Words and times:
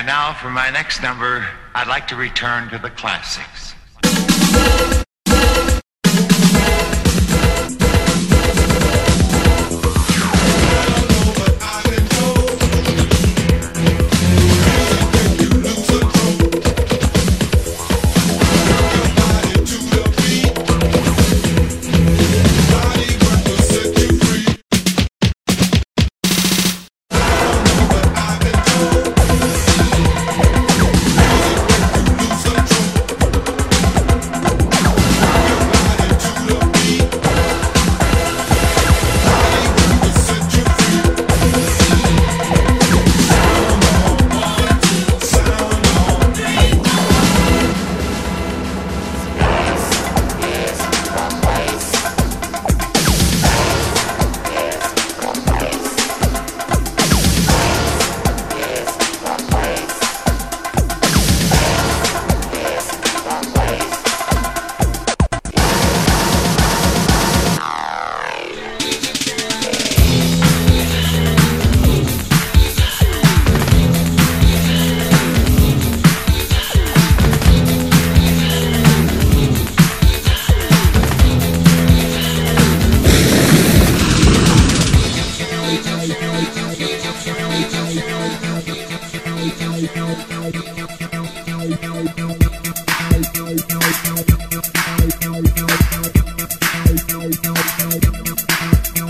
And 0.00 0.06
now 0.06 0.32
for 0.32 0.48
my 0.48 0.70
next 0.70 1.02
number, 1.02 1.46
I'd 1.74 1.86
like 1.86 2.08
to 2.08 2.16
return 2.16 2.70
to 2.70 2.78
the 2.78 2.88
classics. 2.88 3.59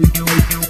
know, 0.00 0.24
know, 0.24 0.50
know. 0.50 0.63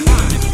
Yes, 0.00 0.51